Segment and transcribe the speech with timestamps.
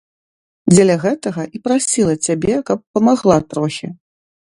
[0.73, 3.97] Дзеля гэтага і прасіла цябе, каб памагла трохі.